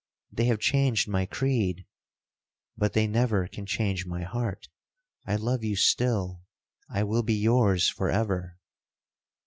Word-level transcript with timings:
They 0.31 0.45
have 0.45 0.57
changed 0.59 1.07
my 1.07 1.27
creed—but 1.27 2.93
they 2.93 3.05
never 3.05 3.47
can 3.47 3.67
change 3.67 4.07
my 4.07 4.23
heart. 4.23 4.67
I 5.27 5.35
love 5.35 5.63
you 5.63 5.75
still—I 5.75 7.03
will 7.03 7.21
be 7.21 7.35
yours 7.35 7.87
for 7.87 8.09
ever! 8.09 8.57